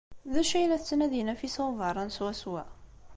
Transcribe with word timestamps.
D 0.33 0.35
acu 0.41 0.53
ay 0.57 0.65
la 0.67 0.77
tettnadi 0.81 1.21
Nafisa 1.23 1.63
n 1.65 1.69
Ubeṛṛan 1.69 2.11
swaswa? 2.15 2.63